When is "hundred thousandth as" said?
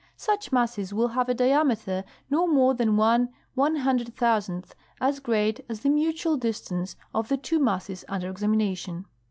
3.75-5.19